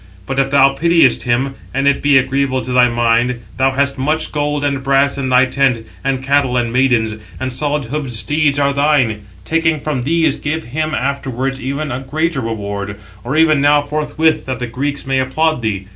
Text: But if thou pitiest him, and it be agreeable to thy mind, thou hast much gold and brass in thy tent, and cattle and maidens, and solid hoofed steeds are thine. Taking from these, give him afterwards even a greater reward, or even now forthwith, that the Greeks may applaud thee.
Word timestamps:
But 0.25 0.39
if 0.39 0.49
thou 0.49 0.69
pitiest 0.73 1.25
him, 1.25 1.53
and 1.75 1.87
it 1.87 2.01
be 2.01 2.17
agreeable 2.17 2.61
to 2.63 2.71
thy 2.73 2.89
mind, 2.89 3.37
thou 3.57 3.69
hast 3.73 3.99
much 3.99 4.31
gold 4.31 4.63
and 4.65 4.83
brass 4.83 5.15
in 5.15 5.29
thy 5.29 5.45
tent, 5.45 5.85
and 6.03 6.23
cattle 6.23 6.57
and 6.57 6.73
maidens, 6.73 7.13
and 7.39 7.53
solid 7.53 7.85
hoofed 7.85 8.09
steeds 8.09 8.57
are 8.57 8.73
thine. 8.73 9.21
Taking 9.45 9.79
from 9.79 10.01
these, 10.01 10.37
give 10.37 10.63
him 10.63 10.95
afterwards 10.95 11.61
even 11.61 11.91
a 11.91 11.99
greater 11.99 12.41
reward, 12.41 12.95
or 13.23 13.37
even 13.37 13.61
now 13.61 13.83
forthwith, 13.83 14.47
that 14.47 14.57
the 14.57 14.65
Greeks 14.65 15.05
may 15.05 15.19
applaud 15.19 15.61
thee. 15.61 15.85